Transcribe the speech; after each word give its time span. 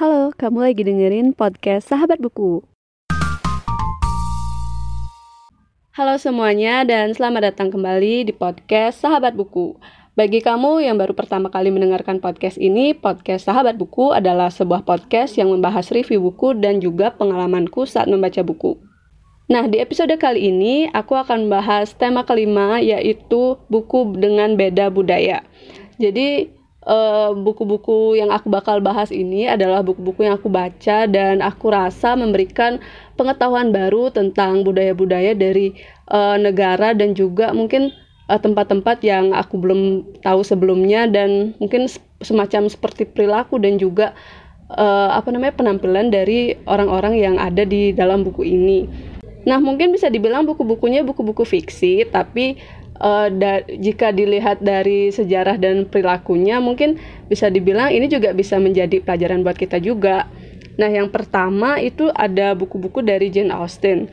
Halo, 0.00 0.32
kamu 0.32 0.64
lagi 0.64 0.80
dengerin 0.80 1.36
podcast 1.36 1.92
Sahabat 1.92 2.24
Buku. 2.24 2.64
Halo 5.92 6.16
semuanya 6.16 6.88
dan 6.88 7.12
selamat 7.12 7.52
datang 7.52 7.68
kembali 7.68 8.24
di 8.24 8.32
podcast 8.32 9.04
Sahabat 9.04 9.36
Buku. 9.36 9.76
Bagi 10.16 10.40
kamu 10.40 10.88
yang 10.88 10.96
baru 10.96 11.12
pertama 11.12 11.52
kali 11.52 11.68
mendengarkan 11.68 12.16
podcast 12.16 12.56
ini, 12.56 12.96
podcast 12.96 13.44
Sahabat 13.44 13.76
Buku 13.76 14.16
adalah 14.16 14.48
sebuah 14.48 14.88
podcast 14.88 15.36
yang 15.36 15.52
membahas 15.52 15.92
review 15.92 16.24
buku 16.32 16.56
dan 16.56 16.80
juga 16.80 17.12
pengalamanku 17.12 17.84
saat 17.84 18.08
membaca 18.08 18.40
buku. 18.40 18.80
Nah, 19.52 19.68
di 19.68 19.84
episode 19.84 20.16
kali 20.16 20.48
ini 20.48 20.88
aku 20.96 21.12
akan 21.12 21.52
bahas 21.52 21.92
tema 21.92 22.24
kelima 22.24 22.80
yaitu 22.80 23.60
buku 23.68 24.16
dengan 24.16 24.56
beda 24.56 24.88
budaya. 24.88 25.44
Jadi, 26.00 26.56
buku-buku 27.44 28.16
uh, 28.16 28.16
yang 28.16 28.32
aku 28.32 28.48
bakal 28.48 28.80
bahas 28.80 29.12
ini 29.12 29.44
adalah 29.44 29.84
buku-buku 29.84 30.24
yang 30.24 30.40
aku 30.40 30.48
baca 30.48 31.04
dan 31.04 31.44
aku 31.44 31.68
rasa 31.68 32.16
memberikan 32.16 32.80
pengetahuan 33.20 33.68
baru 33.68 34.08
tentang 34.08 34.64
budaya-budaya 34.64 35.36
dari 35.36 35.76
uh, 36.08 36.40
negara 36.40 36.96
dan 36.96 37.12
juga 37.12 37.52
mungkin 37.52 37.92
Eh, 38.30 38.38
tempat-tempat 38.38 39.02
yang 39.02 39.34
aku 39.34 39.58
belum 39.58 40.06
tahu 40.22 40.46
sebelumnya 40.46 41.10
dan 41.10 41.58
mungkin 41.58 41.90
semacam 42.22 42.70
seperti 42.70 43.02
perilaku 43.02 43.58
dan 43.58 43.74
juga 43.74 44.14
uh, 44.70 45.10
apa 45.18 45.34
namanya 45.34 45.58
penampilan 45.58 46.14
dari 46.14 46.54
orang-orang 46.62 47.18
yang 47.18 47.42
ada 47.42 47.66
di 47.66 47.90
dalam 47.90 48.22
buku 48.22 48.46
ini. 48.46 48.86
Nah, 49.50 49.58
mungkin 49.58 49.90
bisa 49.90 50.06
dibilang 50.06 50.46
buku-bukunya 50.46 51.02
buku-buku 51.02 51.42
fiksi, 51.42 52.06
tapi 52.06 52.54
uh, 53.00 53.28
da 53.32 53.64
jika 53.66 54.12
dilihat 54.12 54.60
dari 54.60 55.10
sejarah 55.10 55.56
dan 55.56 55.88
perilakunya, 55.88 56.60
mungkin 56.60 57.00
bisa 57.26 57.48
dibilang 57.48 57.90
ini 57.90 58.06
juga 58.06 58.36
bisa 58.36 58.60
menjadi 58.60 59.02
pelajaran 59.02 59.42
buat 59.42 59.56
kita 59.56 59.80
juga. 59.80 60.28
Nah, 60.78 60.88
yang 60.88 61.10
pertama 61.10 61.80
itu 61.82 62.08
ada 62.12 62.54
buku-buku 62.54 63.02
dari 63.04 63.28
Jane 63.32 63.52
Austen. 63.52 64.08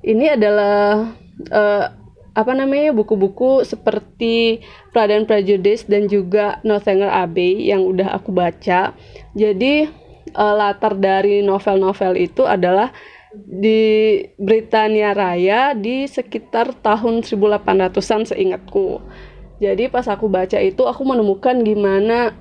Ini 0.00 0.40
adalah 0.40 1.12
uh, 1.52 1.84
apa 2.30 2.52
namanya 2.54 2.94
buku-buku 2.94 3.66
seperti 3.66 4.62
Pride 4.94 5.12
and 5.12 5.26
Prejudice 5.26 5.84
dan 5.84 6.06
juga 6.06 6.62
Northanger 6.62 7.10
Abbey 7.10 7.68
yang 7.68 7.84
udah 7.84 8.16
aku 8.16 8.32
baca. 8.32 8.94
Jadi 9.34 9.86
uh, 10.34 10.54
latar 10.56 10.96
dari 10.96 11.42
novel-novel 11.42 12.16
itu 12.18 12.46
adalah 12.46 12.94
di 13.34 14.22
Britania 14.36 15.14
Raya 15.14 15.74
di 15.78 16.06
sekitar 16.06 16.74
tahun 16.82 17.22
1800-an 17.22 18.26
seingatku. 18.26 18.98
Jadi 19.60 19.92
pas 19.92 20.08
aku 20.08 20.26
baca 20.26 20.56
itu 20.56 20.82
aku 20.88 21.02
menemukan 21.04 21.60
gimana 21.60 22.32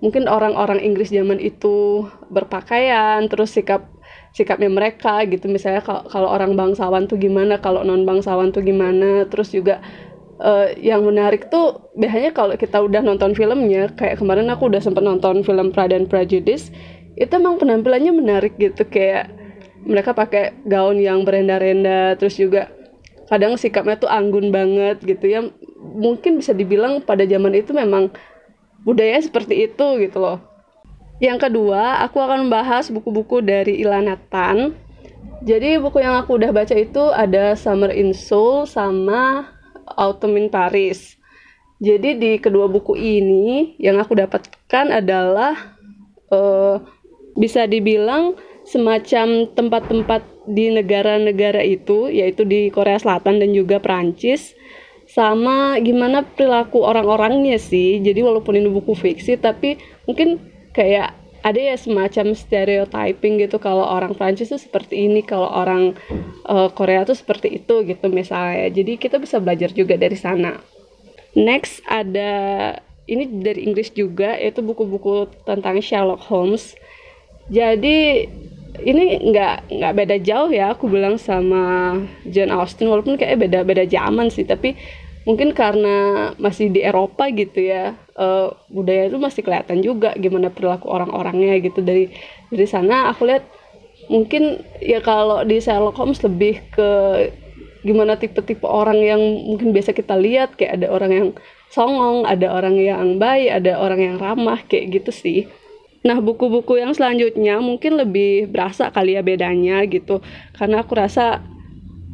mungkin 0.00 0.26
orang-orang 0.26 0.80
Inggris 0.80 1.12
zaman 1.12 1.36
itu 1.38 2.08
berpakaian, 2.32 3.28
terus 3.28 3.52
sikap 3.52 3.84
sikapnya 4.32 4.72
mereka 4.72 5.22
gitu. 5.28 5.46
Misalnya 5.46 5.84
kalau 5.84 6.28
orang 6.30 6.56
bangsawan 6.56 7.04
tuh 7.06 7.20
gimana 7.20 7.60
kalau 7.60 7.84
non 7.84 8.08
bangsawan 8.08 8.50
tuh 8.50 8.64
gimana. 8.64 9.28
Terus 9.28 9.52
juga 9.52 9.84
uh, 10.40 10.72
yang 10.80 11.04
menarik 11.04 11.52
tuh 11.52 11.92
biasanya 11.94 12.32
kalau 12.32 12.56
kita 12.56 12.80
udah 12.80 13.04
nonton 13.04 13.36
filmnya 13.36 13.92
kayak 13.94 14.18
kemarin 14.18 14.48
aku 14.48 14.72
udah 14.72 14.80
sempet 14.80 15.04
nonton 15.04 15.44
film 15.44 15.68
Pride 15.70 15.92
and 15.92 16.08
Prejudice 16.08 16.72
itu 17.20 17.32
emang 17.36 17.60
penampilannya 17.60 18.12
menarik 18.16 18.56
gitu. 18.56 18.88
Kayak 18.88 19.39
mereka 19.84 20.12
pakai 20.12 20.56
gaun 20.68 21.00
yang 21.00 21.24
berenda-renda 21.24 22.16
terus 22.20 22.36
juga 22.36 22.68
kadang 23.30 23.54
sikapnya 23.54 23.96
tuh 23.96 24.10
anggun 24.10 24.50
banget 24.50 25.00
gitu 25.06 25.24
ya 25.30 25.40
mungkin 25.78 26.42
bisa 26.42 26.52
dibilang 26.52 27.00
pada 27.00 27.22
zaman 27.24 27.54
itu 27.54 27.70
memang 27.72 28.10
budaya 28.82 29.16
seperti 29.22 29.70
itu 29.70 29.86
gitu 30.02 30.18
loh 30.18 30.50
yang 31.20 31.36
kedua, 31.36 32.00
aku 32.00 32.16
akan 32.16 32.48
membahas 32.48 32.88
buku-buku 32.88 33.44
dari 33.44 33.84
Ilana 33.84 34.16
Tan. 34.32 34.72
Jadi 35.44 35.76
buku 35.76 36.00
yang 36.00 36.16
aku 36.16 36.40
udah 36.40 36.48
baca 36.48 36.72
itu 36.72 37.12
ada 37.12 37.52
Summer 37.60 37.92
in 37.92 38.16
Seoul 38.16 38.64
sama 38.64 39.52
Autumn 40.00 40.40
in 40.40 40.48
Paris. 40.48 41.20
Jadi 41.76 42.16
di 42.16 42.32
kedua 42.40 42.72
buku 42.72 42.96
ini 42.96 43.76
yang 43.76 44.00
aku 44.00 44.16
dapatkan 44.16 44.86
adalah 44.88 45.76
uh, 46.32 46.80
bisa 47.36 47.68
dibilang 47.68 48.40
semacam 48.70 49.50
tempat-tempat 49.50 50.22
di 50.46 50.70
negara-negara 50.70 51.66
itu, 51.66 52.06
yaitu 52.06 52.46
di 52.46 52.70
Korea 52.70 53.02
Selatan 53.02 53.42
dan 53.42 53.50
juga 53.50 53.82
Prancis 53.82 54.54
sama 55.10 55.74
gimana 55.82 56.22
perilaku 56.22 56.86
orang-orangnya 56.86 57.58
sih. 57.58 57.98
Jadi 57.98 58.22
walaupun 58.22 58.54
ini 58.54 58.70
buku 58.70 58.94
fiksi, 58.94 59.42
tapi 59.42 59.74
mungkin 60.06 60.38
kayak 60.70 61.18
ada 61.40 61.56
ya 61.56 61.74
semacam 61.74 62.36
stereotyping 62.36 63.40
gitu 63.40 63.56
kalau 63.56 63.82
orang 63.82 64.12
Prancis 64.12 64.52
tuh 64.52 64.60
seperti 64.60 65.08
ini 65.08 65.24
kalau 65.24 65.48
orang 65.48 65.96
uh, 66.46 66.68
Korea 66.70 67.02
tuh 67.08 67.16
seperti 67.16 67.58
itu 67.58 67.82
gitu 67.82 68.06
misalnya. 68.06 68.70
Jadi 68.70 69.00
kita 69.00 69.16
bisa 69.18 69.40
belajar 69.42 69.72
juga 69.72 69.96
dari 69.96 70.14
sana. 70.14 70.60
Next 71.34 71.80
ada 71.88 72.76
ini 73.08 73.26
dari 73.26 73.66
Inggris 73.66 73.90
juga 73.90 74.36
yaitu 74.36 74.62
buku-buku 74.62 75.32
tentang 75.48 75.80
Sherlock 75.80 76.22
Holmes. 76.28 76.76
Jadi 77.50 78.28
ini 78.78 79.32
nggak 79.34 79.72
nggak 79.72 79.92
beda 79.96 80.16
jauh 80.22 80.50
ya 80.50 80.72
aku 80.72 80.86
bilang 80.86 81.18
sama 81.18 81.94
John 82.28 82.54
Austen 82.54 82.86
walaupun 82.86 83.18
kayak 83.18 83.42
beda 83.48 83.66
beda 83.66 83.84
zaman 83.90 84.30
sih 84.30 84.46
tapi 84.46 84.78
mungkin 85.28 85.52
karena 85.52 86.30
masih 86.40 86.72
di 86.72 86.80
Eropa 86.80 87.28
gitu 87.28 87.60
ya 87.60 87.92
uh, 88.16 88.54
budaya 88.72 89.12
itu 89.12 89.18
masih 89.20 89.44
kelihatan 89.44 89.84
juga 89.84 90.16
gimana 90.16 90.48
perilaku 90.48 90.88
orang-orangnya 90.88 91.60
gitu 91.60 91.84
dari 91.84 92.08
dari 92.48 92.66
sana 92.66 93.12
aku 93.12 93.28
lihat 93.28 93.44
mungkin 94.08 94.64
ya 94.80 95.04
kalau 95.04 95.44
di 95.44 95.60
Sherlock 95.60 96.00
Holmes 96.00 96.24
lebih 96.24 96.64
ke 96.72 96.90
gimana 97.84 98.16
tipe-tipe 98.16 98.64
orang 98.64 99.00
yang 99.00 99.20
mungkin 99.20 99.72
biasa 99.72 99.96
kita 99.96 100.16
lihat 100.16 100.56
kayak 100.56 100.80
ada 100.80 100.86
orang 100.92 101.12
yang 101.12 101.28
songong, 101.72 102.26
ada 102.26 102.52
orang 102.52 102.76
yang 102.76 103.16
baik, 103.16 103.62
ada 103.62 103.78
orang 103.80 104.00
yang 104.02 104.16
ramah 104.18 104.60
kayak 104.66 105.00
gitu 105.00 105.10
sih. 105.14 105.40
Nah, 106.00 106.16
buku-buku 106.18 106.80
yang 106.80 106.96
selanjutnya 106.96 107.60
mungkin 107.60 108.00
lebih 108.00 108.48
berasa 108.48 108.88
kali 108.88 109.16
ya 109.16 109.22
bedanya 109.22 109.84
gitu. 109.84 110.24
Karena 110.56 110.80
aku 110.80 110.96
rasa 110.96 111.44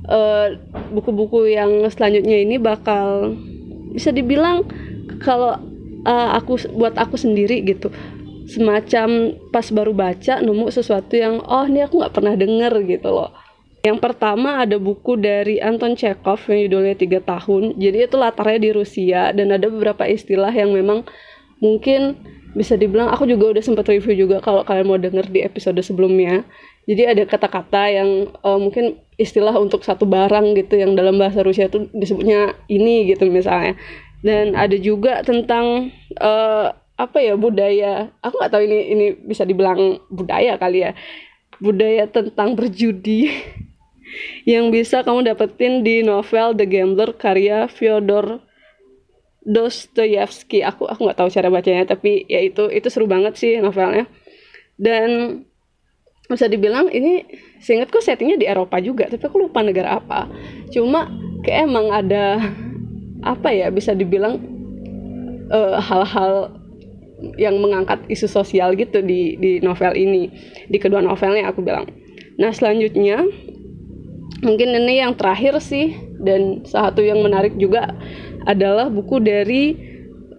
Eh, 0.07 0.49
buku-buku 0.95 1.43
uh, 1.43 1.51
yang 1.51 1.73
selanjutnya 1.91 2.39
ini 2.39 2.63
bakal 2.63 3.35
bisa 3.91 4.15
dibilang 4.15 4.63
kalau 5.19 5.59
uh, 6.07 6.31
aku 6.39 6.63
buat 6.79 6.95
aku 6.95 7.19
sendiri 7.19 7.59
gitu 7.67 7.91
semacam 8.47 9.35
pas 9.51 9.67
baru 9.67 9.91
baca 9.91 10.39
nemu 10.39 10.71
sesuatu 10.71 11.11
yang 11.19 11.43
oh 11.43 11.67
ini 11.67 11.83
aku 11.83 11.99
nggak 11.99 12.15
pernah 12.15 12.39
denger 12.39 12.87
gitu 12.87 13.11
loh 13.11 13.35
yang 13.83 13.99
pertama 13.99 14.63
ada 14.63 14.79
buku 14.79 15.19
dari 15.19 15.59
Anton 15.59 15.99
Chekhov 15.99 16.39
yang 16.55 16.71
judulnya 16.71 16.95
tiga 16.95 17.19
tahun 17.19 17.75
jadi 17.75 18.07
itu 18.07 18.15
latarnya 18.15 18.63
di 18.63 18.71
Rusia 18.79 19.35
dan 19.35 19.51
ada 19.51 19.67
beberapa 19.67 20.07
istilah 20.07 20.55
yang 20.55 20.71
memang 20.71 21.03
mungkin 21.59 22.15
bisa 22.57 22.73
dibilang 22.73 23.13
aku 23.13 23.29
juga 23.29 23.53
udah 23.53 23.61
sempat 23.61 23.85
review 23.93 24.25
juga 24.25 24.41
kalau 24.41 24.65
kalian 24.65 24.89
mau 24.89 24.97
denger 24.97 25.29
di 25.29 25.45
episode 25.45 25.77
sebelumnya. 25.85 26.49
Jadi 26.89 27.03
ada 27.05 27.23
kata-kata 27.29 27.93
yang 27.93 28.33
uh, 28.41 28.57
mungkin 28.57 28.97
istilah 29.21 29.53
untuk 29.61 29.85
satu 29.85 30.09
barang 30.09 30.57
gitu 30.57 30.81
yang 30.81 30.97
dalam 30.97 31.21
bahasa 31.21 31.45
Rusia 31.45 31.69
itu 31.69 31.93
disebutnya 31.93 32.57
ini 32.73 33.13
gitu 33.13 33.29
misalnya. 33.29 33.77
Dan 34.25 34.57
ada 34.57 34.73
juga 34.81 35.21
tentang 35.21 35.93
uh, 36.17 36.73
apa 36.97 37.19
ya 37.21 37.37
budaya. 37.37 38.09
Aku 38.25 38.41
nggak 38.41 38.53
tahu 38.57 38.63
ini 38.65 38.79
ini 38.89 39.07
bisa 39.21 39.45
dibilang 39.45 40.01
budaya 40.09 40.57
kali 40.57 40.89
ya. 40.89 40.97
Budaya 41.61 42.09
tentang 42.09 42.57
berjudi 42.57 43.37
yang 44.53 44.73
bisa 44.73 45.05
kamu 45.05 45.29
dapetin 45.29 45.85
di 45.85 46.01
novel 46.01 46.57
The 46.57 46.65
Gambler 46.65 47.13
karya 47.21 47.69
Fyodor 47.69 48.46
Dostoyevsky. 49.47 50.67
Aku 50.67 50.91
aku 50.91 51.07
nggak 51.07 51.19
tahu 51.23 51.31
cara 51.31 51.49
bacanya 51.49 51.87
tapi 51.87 52.27
ya 52.27 52.43
itu 52.43 52.67
itu 52.69 52.91
seru 52.91 53.07
banget 53.07 53.39
sih 53.39 53.63
novelnya. 53.63 54.11
Dan 54.75 55.41
bisa 56.27 56.51
dibilang 56.51 56.91
ini 56.91 57.23
seingatku 57.63 58.03
settingnya 58.03 58.35
di 58.35 58.47
Eropa 58.51 58.83
juga 58.83 59.07
tapi 59.07 59.23
aku 59.23 59.47
lupa 59.47 59.63
negara 59.63 60.03
apa. 60.03 60.27
Cuma 60.75 61.07
kayak 61.47 61.71
emang 61.71 61.95
ada 61.95 62.43
apa 63.23 63.55
ya 63.55 63.71
bisa 63.71 63.95
dibilang 63.95 64.43
eh, 65.51 65.79
hal-hal 65.79 66.51
uh, 66.51 66.67
yang 67.41 67.57
mengangkat 67.63 68.05
isu 68.13 68.29
sosial 68.29 68.77
gitu 68.77 69.01
di 69.01 69.41
di 69.41 69.63
novel 69.65 69.97
ini 69.97 70.29
di 70.69 70.77
kedua 70.77 71.01
novelnya 71.01 71.49
aku 71.49 71.63
bilang. 71.63 71.89
Nah 72.37 72.53
selanjutnya 72.53 73.25
mungkin 74.45 74.69
ini 74.77 75.01
yang 75.01 75.17
terakhir 75.17 75.63
sih 75.65 75.97
dan 76.21 76.67
satu 76.67 77.01
yang 77.01 77.25
menarik 77.25 77.57
juga 77.57 77.97
adalah 78.47 78.87
buku 78.87 79.19
dari 79.19 79.65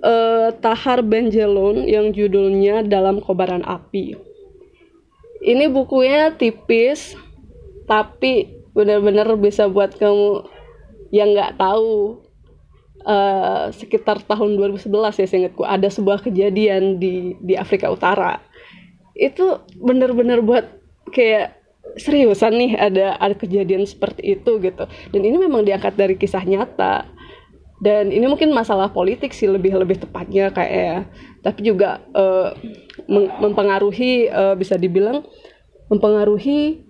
uh, 0.02 0.50
Tahar 0.58 1.04
Benjelon 1.04 1.86
yang 1.86 2.16
judulnya 2.16 2.88
Dalam 2.88 3.20
Kobaran 3.20 3.62
Api. 3.68 4.16
Ini 5.44 5.70
bukunya 5.70 6.34
tipis 6.34 7.14
tapi 7.86 8.50
benar-benar 8.74 9.32
bisa 9.40 9.70
buat 9.70 9.96
kamu 9.96 10.50
yang 11.14 11.32
nggak 11.32 11.56
tahu 11.56 12.20
uh, 13.08 13.72
sekitar 13.72 14.20
tahun 14.28 14.60
2011 14.60 15.24
ya 15.24 15.28
seingatku 15.28 15.64
ada 15.64 15.88
sebuah 15.88 16.20
kejadian 16.26 17.00
di 17.00 17.38
di 17.40 17.54
Afrika 17.56 17.88
Utara. 17.88 18.44
Itu 19.16 19.64
bener-bener 19.78 20.44
buat 20.44 20.66
kayak 21.10 21.58
seriusan 21.96 22.54
nih 22.60 22.72
ada 22.76 23.16
ada 23.18 23.36
kejadian 23.38 23.88
seperti 23.88 24.36
itu 24.36 24.60
gitu. 24.60 24.84
Dan 25.16 25.22
ini 25.24 25.38
memang 25.40 25.64
diangkat 25.64 25.96
dari 25.96 26.20
kisah 26.20 26.44
nyata 26.44 27.17
dan 27.78 28.10
ini 28.10 28.26
mungkin 28.26 28.50
masalah 28.50 28.90
politik 28.90 29.34
sih 29.38 29.46
lebih 29.46 29.78
lebih 29.78 30.02
tepatnya 30.02 30.50
kayak 30.50 30.74
ya. 30.74 30.98
tapi 31.46 31.60
juga 31.62 32.02
uh, 32.18 32.58
mempengaruhi 33.38 34.28
uh, 34.34 34.58
bisa 34.58 34.76
dibilang 34.82 35.22
mempengaruhi 35.88 36.88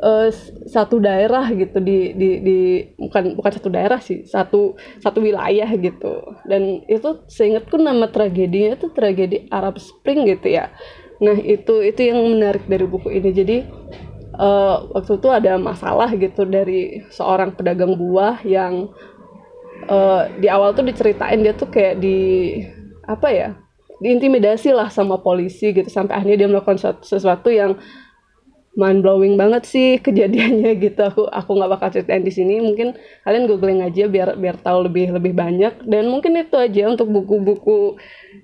uh, 0.00 0.28
satu 0.66 0.98
daerah 0.98 1.46
gitu 1.52 1.78
di 1.78 2.16
di 2.16 2.30
di 2.40 2.58
bukan 2.96 3.36
bukan 3.36 3.52
satu 3.52 3.68
daerah 3.68 4.00
sih 4.00 4.24
satu 4.24 4.74
satu 5.04 5.20
wilayah 5.20 5.68
gitu 5.76 6.34
dan 6.48 6.80
itu 6.88 7.22
seingatku 7.28 7.76
nama 7.76 8.08
tragedinya 8.08 8.80
itu 8.80 8.88
tragedi 8.90 9.46
Arab 9.52 9.76
Spring 9.78 10.24
gitu 10.26 10.48
ya 10.48 10.72
nah 11.22 11.38
itu 11.38 11.84
itu 11.86 12.00
yang 12.02 12.18
menarik 12.34 12.66
dari 12.66 12.82
buku 12.88 13.12
ini 13.14 13.30
jadi 13.30 13.56
uh, 14.36 14.90
waktu 14.90 15.22
itu 15.22 15.28
ada 15.30 15.54
masalah 15.60 16.10
gitu 16.16 16.42
dari 16.48 17.06
seorang 17.12 17.54
pedagang 17.54 17.94
buah 17.94 18.42
yang 18.42 18.90
uh, 19.88 20.28
di 20.38 20.46
awal 20.50 20.74
tuh 20.76 20.86
diceritain 20.86 21.40
dia 21.40 21.54
tuh 21.56 21.70
kayak 21.70 21.98
di 22.02 22.18
apa 23.06 23.28
ya 23.30 23.48
diintimidasi 24.02 24.74
lah 24.74 24.90
sama 24.90 25.22
polisi 25.22 25.70
gitu. 25.70 25.86
Sampai 25.86 26.18
akhirnya 26.18 26.44
dia 26.44 26.48
melakukan 26.50 26.78
sesuatu 27.06 27.48
yang 27.54 27.78
mind 28.74 29.04
blowing 29.04 29.38
banget 29.38 29.62
sih 29.68 29.88
kejadiannya 30.04 30.74
gitu. 30.82 31.00
Aku 31.06 31.22
aku 31.30 31.50
nggak 31.54 31.70
bakal 31.78 31.88
ceritain 31.94 32.26
di 32.26 32.34
sini. 32.34 32.58
Mungkin 32.58 32.98
kalian 33.22 33.46
googling 33.46 33.80
aja 33.80 34.10
biar 34.10 34.34
biar 34.34 34.58
tahu 34.58 34.90
lebih 34.90 35.14
lebih 35.14 35.32
banyak. 35.32 35.86
Dan 35.86 36.10
mungkin 36.10 36.34
itu 36.34 36.58
aja 36.58 36.90
untuk 36.90 37.08
buku-buku 37.14 37.96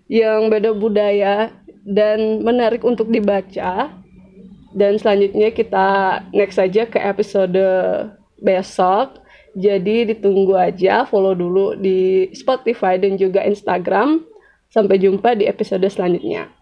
yang 0.06 0.46
beda 0.46 0.72
budaya 0.72 1.50
dan 1.82 2.46
menarik 2.46 2.86
untuk 2.86 3.10
dibaca. 3.10 3.90
Dan 4.68 4.94
selanjutnya 5.00 5.50
kita 5.50 6.22
next 6.30 6.60
aja 6.60 6.86
ke 6.86 7.02
episode 7.02 7.58
besok 8.38 9.26
jadi 9.58 10.06
ditunggu 10.14 10.54
aja, 10.54 11.02
follow 11.02 11.34
dulu 11.34 11.74
di 11.74 12.30
Spotify 12.30 12.94
dan 12.94 13.18
juga 13.18 13.42
Instagram. 13.42 14.22
Sampai 14.70 15.02
jumpa 15.02 15.34
di 15.34 15.48
episode 15.50 15.82
selanjutnya. 15.90 16.57